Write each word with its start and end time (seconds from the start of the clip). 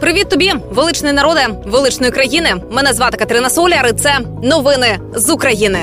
Привіт 0.00 0.28
тобі, 0.28 0.52
величний 0.70 1.12
народе, 1.12 1.46
величної 1.66 2.12
країни. 2.12 2.54
Мене 2.70 2.92
звати 2.92 3.16
Катерина 3.16 3.50
Соляр. 3.50 3.86
і 3.88 3.92
Це 3.92 4.18
новини 4.42 4.98
з 5.14 5.30
України. 5.30 5.78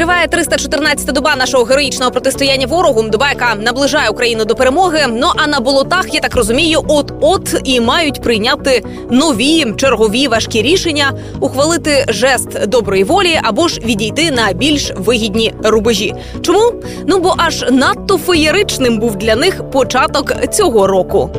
Триває 0.00 0.26
314-та 0.26 1.12
доба 1.12 1.36
нашого 1.36 1.64
героїчного 1.64 2.10
протистояння 2.10 2.66
ворогу. 2.66 3.02
Доба, 3.02 3.28
яка 3.28 3.54
наближає 3.54 4.10
Україну 4.10 4.44
до 4.44 4.54
перемоги. 4.54 5.00
Ну 5.08 5.26
а 5.36 5.46
на 5.46 5.60
болотах 5.60 6.14
я 6.14 6.20
так 6.20 6.36
розумію, 6.36 6.84
от 6.88 7.12
от 7.20 7.60
і 7.64 7.80
мають 7.80 8.22
прийняти 8.22 8.84
нові 9.10 9.74
чергові 9.76 10.28
важкі 10.28 10.62
рішення, 10.62 11.12
ухвалити 11.40 12.04
жест 12.08 12.66
доброї 12.66 13.04
волі 13.04 13.40
або 13.42 13.68
ж 13.68 13.80
відійти 13.80 14.30
на 14.30 14.52
більш 14.52 14.92
вигідні 14.96 15.54
рубежі. 15.64 16.14
Чому? 16.42 16.72
Ну 17.06 17.18
бо 17.18 17.34
аж 17.38 17.64
надто 17.70 18.18
феєричним 18.18 18.98
був 18.98 19.16
для 19.16 19.36
них 19.36 19.70
початок 19.70 20.50
цього 20.50 20.86
року. 20.86 21.30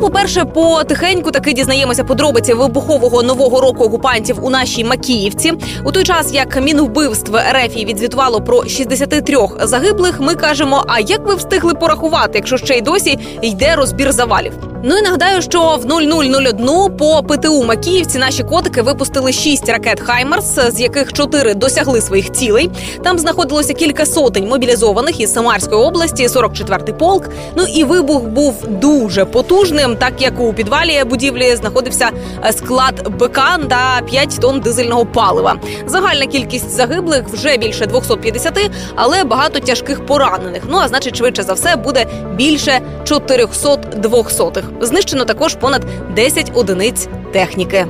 Ну, 0.00 0.04
по 0.04 0.10
перше, 0.10 0.44
потихеньку 0.44 1.30
таки 1.30 1.52
дізнаємося 1.52 2.04
подробиці 2.04 2.54
вибухового 2.54 3.22
нового 3.22 3.60
року 3.60 3.84
окупантів 3.84 4.44
у 4.44 4.50
нашій 4.50 4.84
Макіївці. 4.84 5.52
У 5.84 5.92
той 5.92 6.04
час 6.04 6.32
як 6.34 6.62
мінвбивств 6.62 7.36
РФ 7.36 7.76
відзвітувало 7.76 8.40
про 8.40 8.64
63 8.68 9.36
загиблих. 9.62 10.20
Ми 10.20 10.34
кажемо: 10.34 10.84
а 10.88 11.00
як 11.00 11.26
ви 11.26 11.34
встигли 11.34 11.74
порахувати, 11.74 12.30
якщо 12.34 12.56
ще 12.56 12.74
й 12.74 12.80
досі 12.80 13.18
йде 13.42 13.76
розбір 13.76 14.12
завалів? 14.12 14.52
Ну 14.82 14.98
і 14.98 15.02
нагадаю, 15.02 15.42
що 15.42 15.78
в 15.82 15.86
0001 15.86 16.96
по 16.96 17.22
ПТУ 17.22 17.64
Макіївці 17.64 18.18
наші 18.18 18.42
котики 18.42 18.82
випустили 18.82 19.32
шість 19.32 19.68
ракет 19.68 20.00
Хаймерс, 20.00 20.58
з 20.68 20.80
яких 20.80 21.12
чотири 21.12 21.54
досягли 21.54 22.00
своїх 22.00 22.32
цілей. 22.32 22.70
Там 23.04 23.18
знаходилося 23.18 23.74
кілька 23.74 24.06
сотень 24.06 24.48
мобілізованих 24.48 25.20
із 25.20 25.32
Самарської 25.32 25.80
області, 25.80 26.26
44-й 26.26 26.92
полк. 26.92 27.28
Ну 27.56 27.64
і 27.74 27.84
вибух 27.84 28.22
був 28.22 28.54
дуже 28.68 29.24
потужним, 29.24 29.96
так 29.96 30.12
як 30.18 30.40
у 30.40 30.52
підвалі 30.52 31.04
будівлі 31.04 31.56
знаходився 31.56 32.10
склад 32.52 33.08
БК 33.20 33.40
та 33.68 34.00
5 34.06 34.38
тонн 34.40 34.60
дизельного 34.60 35.06
палива. 35.06 35.56
Загальна 35.86 36.26
кількість 36.26 36.70
загиблих 36.70 37.28
вже 37.28 37.56
більше 37.56 37.86
250, 37.86 38.70
але 38.94 39.24
багато 39.24 39.60
тяжких 39.60 40.06
поранених. 40.06 40.62
Ну 40.68 40.78
а 40.78 40.88
значить, 40.88 41.16
швидше 41.16 41.42
за 41.42 41.52
все 41.52 41.76
буде 41.76 42.06
більше 42.36 42.80
400 43.04 43.76
двохсотих. 43.76 44.67
Знищено 44.80 45.24
також 45.24 45.54
понад 45.54 45.86
10 46.14 46.52
одиниць 46.54 47.08
техніки. 47.32 47.86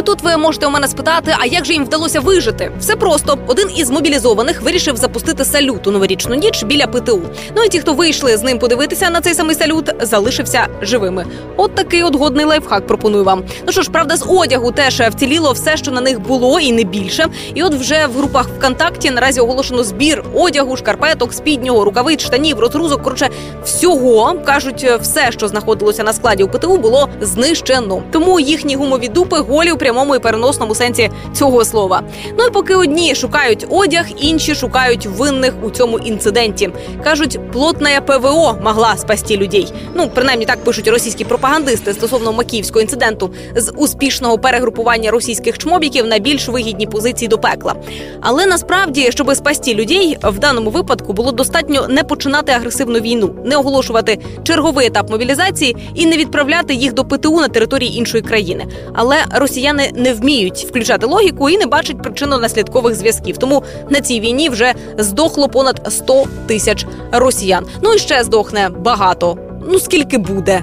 І 0.00 0.02
тут 0.02 0.22
ви 0.22 0.36
можете 0.36 0.66
у 0.66 0.70
мене 0.70 0.88
спитати, 0.88 1.36
а 1.38 1.46
як 1.46 1.64
же 1.64 1.72
їм 1.72 1.84
вдалося 1.84 2.20
вижити? 2.20 2.72
Все 2.80 2.96
просто 2.96 3.38
один 3.46 3.68
із 3.76 3.90
мобілізованих 3.90 4.62
вирішив 4.62 4.96
запустити 4.96 5.44
салют 5.44 5.86
у 5.86 5.90
новорічну 5.90 6.34
ніч 6.34 6.64
біля 6.64 6.86
ПТУ. 6.86 7.22
Ну 7.56 7.64
і 7.64 7.68
ті, 7.68 7.80
хто 7.80 7.92
вийшли 7.92 8.36
з 8.36 8.42
ним 8.42 8.58
подивитися 8.58 9.10
на 9.10 9.20
цей 9.20 9.34
самий 9.34 9.56
салют, 9.56 9.90
залишився 10.00 10.66
живими. 10.82 11.26
От 11.56 11.74
такий 11.74 12.02
от 12.02 12.16
годний 12.16 12.44
лайфхак 12.44 12.86
пропоную 12.86 13.24
вам. 13.24 13.42
Ну 13.66 13.72
що 13.72 13.82
ж, 13.82 13.90
правда, 13.90 14.16
з 14.16 14.24
одягу 14.28 14.72
теж 14.72 15.00
вціліло 15.00 15.52
все, 15.52 15.76
що 15.76 15.90
на 15.90 16.00
них 16.00 16.20
було, 16.20 16.60
і 16.60 16.72
не 16.72 16.84
більше. 16.84 17.26
І 17.54 17.62
от 17.62 17.74
вже 17.74 18.06
в 18.06 18.18
групах 18.18 18.46
ВКонтакті 18.58 19.10
наразі 19.10 19.40
оголошено 19.40 19.84
збір 19.84 20.24
одягу, 20.34 20.76
шкарпеток, 20.76 21.34
спіднього, 21.34 21.84
рукавиць, 21.84 22.20
штанів, 22.20 22.58
розгрузок. 22.58 23.02
Коротше, 23.02 23.28
всього 23.64 24.34
кажуть, 24.44 24.86
все, 25.00 25.32
що 25.32 25.48
знаходилося 25.48 26.02
на 26.02 26.12
складі 26.12 26.42
у 26.42 26.48
ПТУ, 26.48 26.76
було 26.76 27.08
знищено. 27.20 28.02
Тому 28.12 28.40
їхні 28.40 28.76
гумові 28.76 29.08
дупи 29.08 29.38
голі 29.38 29.72
прямому 29.90 30.16
і 30.16 30.18
переносному 30.18 30.74
сенсі 30.74 31.10
цього 31.32 31.64
слова. 31.64 32.02
Ну 32.38 32.44
і 32.44 32.50
поки 32.50 32.74
одні 32.74 33.14
шукають 33.14 33.66
одяг, 33.70 34.06
інші 34.16 34.54
шукають 34.54 35.06
винних 35.06 35.54
у 35.62 35.70
цьому 35.70 35.98
інциденті. 35.98 36.70
кажуть, 37.04 37.40
плотна 37.52 38.00
ПВО 38.00 38.58
могла 38.62 38.96
спасти 38.96 39.36
людей. 39.36 39.72
Ну 39.94 40.10
принаймні 40.14 40.46
так 40.46 40.64
пишуть 40.64 40.88
російські 40.88 41.24
пропагандисти 41.24 41.92
стосовно 41.94 42.32
макіївського 42.32 42.80
інциденту 42.80 43.30
з 43.56 43.72
успішного 43.76 44.38
перегрупування 44.38 45.10
російських 45.10 45.58
чмобіків 45.58 46.06
на 46.06 46.18
більш 46.18 46.48
вигідні 46.48 46.86
позиції 46.86 47.28
до 47.28 47.38
пекла. 47.38 47.74
Але 48.20 48.46
насправді, 48.46 49.10
щоб 49.10 49.34
спасти 49.34 49.74
людей, 49.74 50.16
в 50.22 50.38
даному 50.38 50.70
випадку 50.70 51.12
було 51.12 51.32
достатньо 51.32 51.86
не 51.88 52.04
починати 52.04 52.52
агресивну 52.52 52.98
війну, 52.98 53.34
не 53.44 53.56
оголошувати 53.56 54.18
черговий 54.44 54.86
етап 54.86 55.10
мобілізації 55.10 55.76
і 55.94 56.06
не 56.06 56.16
відправляти 56.16 56.74
їх 56.74 56.92
до 56.92 57.04
ПТУ 57.04 57.40
на 57.40 57.48
території 57.48 57.98
іншої 57.98 58.22
країни. 58.22 58.66
Але 58.94 59.16
росіяни 59.30 59.79
росіяни 59.80 60.02
не 60.02 60.14
вміють 60.14 60.66
включати 60.68 61.06
логіку 61.06 61.50
і 61.50 61.58
не 61.58 61.66
бачать 61.66 61.96
причинно-наслідкових 61.96 62.94
зв'язків. 62.94 63.38
Тому 63.38 63.62
на 63.90 64.00
цій 64.00 64.20
війні 64.20 64.48
вже 64.48 64.74
здохло 64.98 65.48
понад 65.48 65.86
100 65.88 66.24
тисяч 66.46 66.86
росіян. 67.12 67.66
Ну 67.82 67.94
і 67.94 67.98
ще 67.98 68.24
здохне 68.24 68.68
багато. 68.68 69.38
Ну 69.68 69.80
скільки 69.80 70.18
буде. 70.18 70.62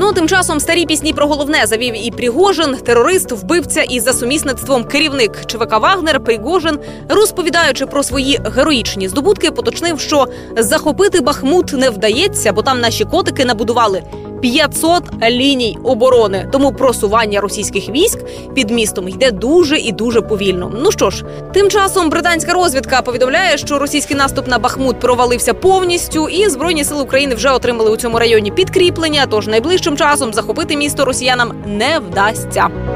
Ну 0.00 0.12
тим 0.12 0.28
часом 0.28 0.60
старі 0.60 0.86
пісні 0.86 1.12
про 1.12 1.26
головне 1.26 1.66
завів 1.66 2.06
і 2.06 2.10
Пригожин, 2.10 2.76
терорист, 2.76 3.32
вбивця 3.32 3.82
і 3.82 4.00
за 4.00 4.12
сумісництвом 4.12 4.84
керівник 4.84 5.46
ЧВК 5.46 5.78
Вагнер 5.80 6.24
Пригожин, 6.24 6.78
розповідаючи 7.08 7.86
про 7.86 8.02
свої 8.02 8.40
героїчні 8.56 9.08
здобутки, 9.08 9.50
поточнив, 9.50 10.00
що 10.00 10.26
захопити 10.56 11.20
Бахмут 11.20 11.72
не 11.72 11.90
вдається, 11.90 12.52
бо 12.52 12.62
там 12.62 12.80
наші 12.80 13.04
котики 13.04 13.44
набудували 13.44 14.02
500 14.40 15.02
ліній 15.30 15.78
оборони. 15.84 16.48
Тому 16.52 16.72
просування 16.72 17.40
російських 17.40 17.88
військ 17.88 18.18
під 18.54 18.70
містом 18.70 19.08
йде 19.08 19.30
дуже 19.30 19.78
і 19.78 19.92
дуже 19.92 20.20
повільно. 20.20 20.72
Ну 20.82 20.92
що 20.92 21.10
ж, 21.10 21.24
тим 21.52 21.70
часом 21.70 22.10
британська 22.10 22.52
розвідка 22.52 23.02
повідомляє, 23.02 23.58
що 23.58 23.78
російський 23.78 24.16
наступ 24.16 24.48
на 24.48 24.58
Бахмут 24.58 25.00
провалився 25.00 25.54
повністю, 25.54 26.28
і 26.28 26.48
збройні 26.48 26.84
сили 26.84 27.02
України 27.02 27.34
вже 27.34 27.50
отримали 27.50 27.90
у 27.90 27.96
цьому 27.96 28.18
районі 28.18 28.50
підкріплення. 28.50 29.26
Тож 29.26 29.46
найближчим 29.46 29.96
часом 29.96 30.34
захопити 30.34 30.76
місто 30.76 31.04
росіянам 31.04 31.52
не 31.66 31.98
вдасться. 31.98 32.87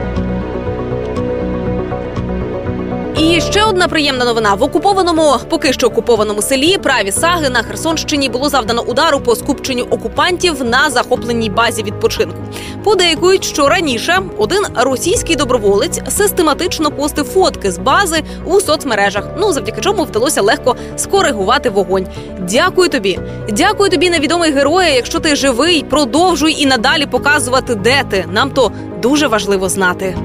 І 3.19 3.41
ще 3.41 3.65
одна 3.65 3.89
приємна 3.89 4.25
новина 4.25 4.55
в 4.55 4.63
окупованому, 4.63 5.37
поки 5.49 5.73
що 5.73 5.87
окупованому 5.87 6.43
селі 6.43 6.79
праві 6.79 7.13
саги 7.13 7.49
на 7.49 7.63
Херсонщині 7.63 8.29
було 8.29 8.49
завдано 8.49 8.83
удару 8.83 9.21
по 9.21 9.37
скупченню 9.37 9.87
окупантів 9.91 10.65
на 10.65 10.91
захопленій 10.91 11.51
базі 11.51 11.83
відпочинку. 11.83 12.37
Подейкують, 12.85 13.45
що 13.45 13.69
раніше 13.69 14.23
один 14.39 14.63
російський 14.75 15.37
доброволець 15.37 16.01
систематично 16.09 16.91
постив 16.91 17.25
фотки 17.25 17.71
з 17.71 17.79
бази 17.79 18.23
у 18.45 18.61
соцмережах. 18.61 19.25
Ну 19.39 19.53
завдяки 19.53 19.81
чому 19.81 20.05
вдалося 20.05 20.43
легко 20.43 20.77
скоригувати 20.97 21.71
вогонь. 21.71 22.07
Дякую 22.41 22.89
тобі, 22.89 23.19
дякую 23.49 23.91
тобі, 23.91 24.11
невідомий 24.11 24.53
герой. 24.53 24.95
Якщо 24.95 25.21
ти 25.21 25.37
живий, 25.37 25.83
продовжуй 25.83 26.63
і 26.63 26.67
надалі 26.67 27.07
показувати, 27.07 27.75
де 27.75 28.05
ти. 28.11 28.25
Нам 28.33 28.51
то 28.51 28.73
дуже 29.03 29.27
важливо 29.27 29.69
знати. 29.69 30.17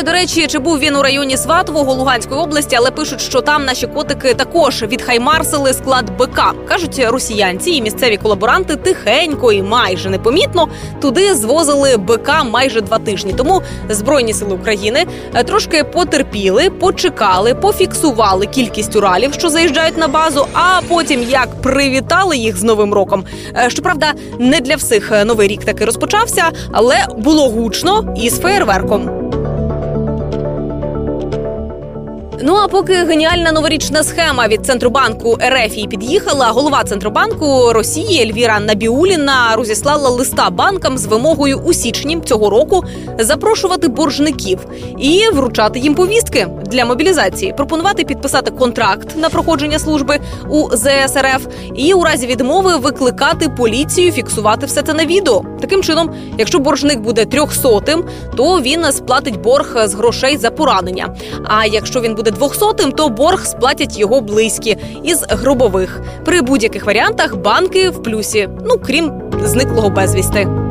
Знаю, 0.00 0.06
до 0.06 0.20
речі, 0.20 0.46
чи 0.46 0.58
був 0.58 0.78
він 0.78 0.96
у 0.96 1.02
районі 1.02 1.36
Сватового 1.36 1.94
Луганської 1.94 2.40
області, 2.40 2.76
але 2.78 2.90
пишуть, 2.90 3.20
що 3.20 3.40
там 3.40 3.64
наші 3.64 3.86
котики 3.86 4.34
також 4.34 4.82
відхаймарсили 4.82 5.72
склад 5.72 6.10
БК. 6.18 6.40
кажуть 6.68 7.06
росіянці 7.08 7.70
і 7.70 7.82
місцеві 7.82 8.16
колаборанти 8.16 8.76
тихенько 8.76 9.52
і 9.52 9.62
майже 9.62 10.10
непомітно 10.10 10.68
туди 11.00 11.34
звозили 11.34 11.96
БК 11.96 12.44
майже 12.44 12.80
два 12.80 12.98
тижні. 12.98 13.32
Тому 13.36 13.62
збройні 13.88 14.32
сили 14.32 14.54
України 14.54 15.06
е, 15.34 15.44
трошки 15.44 15.84
потерпіли, 15.84 16.70
почекали, 16.70 17.54
пофіксували 17.54 18.46
кількість 18.46 18.96
уралів, 18.96 19.32
що 19.32 19.48
заїжджають 19.48 19.96
на 19.96 20.08
базу. 20.08 20.46
А 20.52 20.80
потім 20.88 21.22
як 21.22 21.62
привітали 21.62 22.36
їх 22.36 22.56
з 22.56 22.62
новим 22.62 22.94
роком. 22.94 23.24
Е, 23.56 23.70
щоправда, 23.70 24.12
не 24.38 24.60
для 24.60 24.76
всіх 24.76 25.12
е, 25.12 25.24
новий 25.24 25.48
рік 25.48 25.64
таки 25.64 25.84
розпочався, 25.84 26.44
але 26.72 27.06
було 27.16 27.48
гучно 27.48 28.14
і 28.16 28.30
з 28.30 28.40
феєрверком. 28.40 29.28
Ну 32.42 32.54
а 32.54 32.68
поки 32.68 32.94
геніальна 32.94 33.52
новорічна 33.52 34.02
схема 34.02 34.48
від 34.48 34.66
центробанку 34.66 35.38
РФ 35.48 35.74
під'їхала, 35.90 36.48
голова 36.50 36.84
центробанку 36.84 37.72
Росії 37.72 38.22
Ельвіра 38.22 38.60
Набіуліна 38.60 39.56
розіслала 39.56 40.08
листа 40.10 40.50
банкам 40.50 40.98
з 40.98 41.06
вимогою 41.06 41.60
у 41.64 41.72
січні 41.72 42.20
цього 42.24 42.50
року 42.50 42.84
запрошувати 43.18 43.88
боржників 43.88 44.66
і 44.98 45.22
вручати 45.32 45.78
їм 45.78 45.94
повістки 45.94 46.48
для 46.66 46.84
мобілізації, 46.84 47.52
пропонувати 47.56 48.04
підписати 48.04 48.50
контракт 48.50 49.16
на 49.16 49.28
проходження 49.28 49.78
служби 49.78 50.20
у 50.50 50.68
ЗСРФ 50.76 51.46
і 51.74 51.94
у 51.94 52.04
разі 52.04 52.26
відмови 52.26 52.76
викликати 52.76 53.48
поліцію, 53.48 54.12
фіксувати 54.12 54.66
все 54.66 54.82
це 54.82 54.94
на 54.94 55.04
відео. 55.04 55.42
Таким 55.60 55.82
чином, 55.82 56.14
якщо 56.38 56.58
боржник 56.58 57.00
буде 57.00 57.24
трьохсотим, 57.24 58.04
то 58.36 58.60
він 58.60 58.92
сплатить 58.92 59.40
борг 59.40 59.76
з 59.86 59.94
грошей 59.94 60.36
за 60.36 60.50
поранення. 60.50 61.16
А 61.44 61.66
якщо 61.66 62.00
він 62.00 62.14
буде 62.14 62.30
двохсотим, 62.38 62.92
то 62.92 63.08
борг 63.08 63.44
сплатять 63.44 63.98
його 63.98 64.20
близькі 64.20 64.76
із 65.02 65.24
гробових. 65.28 66.00
При 66.24 66.42
будь-яких 66.42 66.86
варіантах 66.86 67.36
банки 67.36 67.90
в 67.90 68.02
плюсі, 68.02 68.48
ну 68.64 68.78
крім 68.78 69.12
зниклого 69.44 69.90
безвісти. 69.90 70.67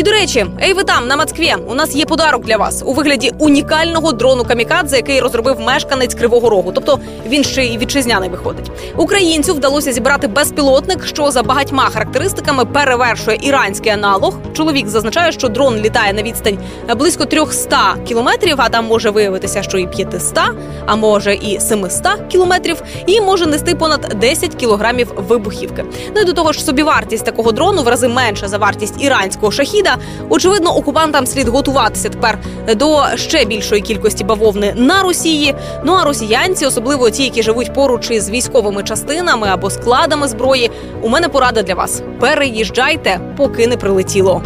І 0.00 0.02
до 0.02 0.10
речі, 0.10 0.46
ей, 0.62 0.72
ви 0.72 0.84
там 0.84 1.08
на 1.08 1.16
Москві, 1.16 1.54
у 1.68 1.74
нас 1.74 1.94
є 1.94 2.04
подарок 2.04 2.44
для 2.44 2.56
вас 2.56 2.82
у 2.86 2.92
вигляді 2.92 3.32
унікального 3.38 4.12
дрону 4.12 4.44
камікадзе, 4.44 4.96
який 4.96 5.20
розробив 5.20 5.60
мешканець 5.60 6.14
Кривого 6.14 6.50
Рогу. 6.50 6.72
Тобто 6.74 6.98
він 7.26 7.44
ще 7.44 7.64
й 7.64 7.78
вітчизняний 7.78 8.28
виходить. 8.28 8.70
Українцю 8.96 9.54
вдалося 9.54 9.92
зібрати 9.92 10.28
безпілотник, 10.28 11.06
що 11.06 11.30
за 11.30 11.42
багатьма 11.42 11.90
характеристиками 11.90 12.64
перевершує 12.64 13.38
іранський 13.42 13.92
аналог. 13.92 14.38
Чоловік 14.52 14.88
зазначає, 14.88 15.32
що 15.32 15.48
дрон 15.48 15.76
літає 15.76 16.12
на 16.12 16.22
відстань 16.22 16.58
близько 16.96 17.24
300 17.24 17.96
кілометрів, 18.08 18.54
а 18.58 18.68
там 18.68 18.86
може 18.86 19.10
виявитися, 19.10 19.62
що 19.62 19.78
і 19.78 19.86
500, 19.86 20.40
а 20.86 20.96
може 20.96 21.34
і 21.34 21.60
700 21.60 22.02
кілометрів, 22.28 22.82
і 23.06 23.20
може 23.20 23.46
нести 23.46 23.74
понад 23.74 24.16
10 24.20 24.54
кілограмів 24.54 25.12
вибухівки. 25.16 25.84
Ну 26.14 26.20
і 26.20 26.24
до 26.24 26.32
того 26.32 26.52
ж, 26.52 26.64
собівартість 26.64 27.24
такого 27.24 27.52
дрону 27.52 27.82
в 27.82 27.88
рази 27.88 28.08
менша 28.08 28.48
за 28.48 28.58
вартість 28.58 29.02
іранського 29.02 29.52
шахіда. 29.52 29.89
Очевидно, 30.28 30.76
окупантам 30.76 31.26
слід 31.26 31.48
готуватися 31.48 32.08
тепер 32.08 32.38
до 32.76 33.04
ще 33.16 33.44
більшої 33.44 33.80
кількості 33.80 34.24
бавовни 34.24 34.74
на 34.76 35.02
Росії. 35.02 35.54
Ну 35.84 35.92
а 35.92 36.04
росіянці, 36.04 36.66
особливо 36.66 37.10
ті, 37.10 37.24
які 37.24 37.42
живуть 37.42 37.74
поруч 37.74 38.10
із 38.10 38.30
військовими 38.30 38.82
частинами 38.82 39.48
або 39.48 39.70
складами 39.70 40.28
зброї. 40.28 40.70
У 41.02 41.08
мене 41.08 41.28
порада 41.28 41.62
для 41.62 41.74
вас: 41.74 42.02
переїжджайте, 42.20 43.20
поки 43.36 43.66
не 43.66 43.76
прилетіло. 43.76 44.42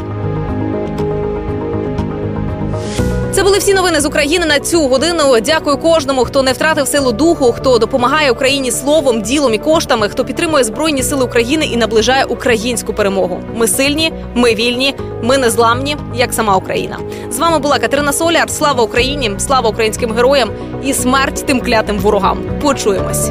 Були 3.45 3.59
всі 3.59 3.75
новини 3.75 4.01
з 4.01 4.07
України 4.07 4.47
на 4.47 4.59
цю 4.59 4.89
годину. 4.89 5.41
Дякую 5.41 5.77
кожному, 5.79 6.25
хто 6.25 6.43
не 6.43 6.53
втратив 6.53 6.87
силу 6.87 7.13
духу, 7.13 7.53
хто 7.53 7.79
допомагає 7.79 8.31
Україні 8.31 8.71
словом, 8.71 9.23
ділом 9.23 9.55
і 9.55 9.59
коштами, 9.59 10.09
хто 10.09 10.25
підтримує 10.25 10.65
збройні 10.65 11.03
сили 11.03 11.25
України 11.25 11.67
і 11.67 11.77
наближає 11.77 12.25
українську 12.25 12.95
перемогу. 12.95 13.41
Ми 13.55 13.69
сильні, 13.69 14.13
ми 14.35 14.55
вільні, 14.55 14.95
ми 15.23 15.39
незламні, 15.39 15.97
як 16.15 16.33
сама 16.33 16.57
Україна. 16.57 16.99
З 17.31 17.39
вами 17.39 17.59
була 17.59 17.79
Катерина 17.79 18.13
Соляр. 18.13 18.51
Слава 18.51 18.83
Україні! 18.83 19.31
Слава 19.39 19.71
українським 19.71 20.13
героям 20.13 20.51
і 20.85 20.93
смерть 20.93 21.47
тим 21.47 21.61
клятим 21.61 21.99
ворогам. 21.99 22.39
Почуємось. 22.63 23.31